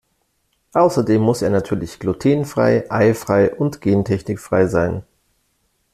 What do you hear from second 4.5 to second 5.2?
sein.